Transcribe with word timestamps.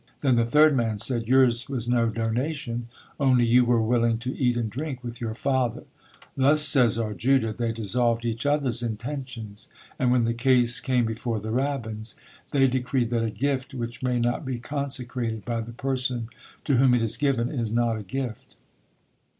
Then 0.21 0.35
the 0.37 0.47
third 0.47 0.75
man 0.75 0.97
said 0.97 1.27
Yours 1.27 1.69
was 1.69 1.87
no 1.87 2.09
donation, 2.09 2.87
only 3.19 3.45
you 3.45 3.63
were 3.65 3.83
willing 3.83 4.17
to 4.17 4.35
eat 4.35 4.57
and 4.57 4.67
drink 4.67 5.03
with 5.03 5.21
your 5.21 5.35
father. 5.35 5.83
Thus, 6.35 6.63
says 6.67 6.97
R. 6.97 7.13
Juda, 7.13 7.53
they 7.53 7.71
dissolved 7.71 8.25
each 8.25 8.47
other's 8.47 8.81
intentions; 8.81 9.67
and 9.99 10.11
when 10.11 10.25
the 10.25 10.33
case 10.33 10.79
came 10.79 11.05
before 11.05 11.39
the 11.39 11.51
rabbins, 11.51 12.15
they 12.49 12.67
decreed 12.67 13.11
that 13.11 13.21
a 13.21 13.29
gift 13.29 13.75
which 13.75 14.01
may 14.01 14.19
not 14.19 14.43
be 14.43 14.57
consecrated 14.57 15.45
by 15.45 15.61
the 15.61 15.71
person 15.71 16.29
to 16.63 16.77
whom 16.77 16.95
it 16.95 17.03
is 17.03 17.15
given 17.15 17.51
is 17.51 17.71
not 17.71 17.95
a 17.95 18.01
gift. 18.01 18.55